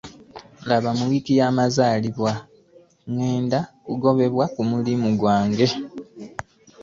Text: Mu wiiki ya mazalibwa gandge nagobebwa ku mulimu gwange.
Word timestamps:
Mu 0.97 1.05
wiiki 1.09 1.33
ya 1.39 1.47
mazalibwa 1.57 2.31
gandge 3.15 3.59
nagobebwa 3.87 4.45
ku 4.53 4.61
mulimu 4.69 5.09
gwange. 5.19 5.67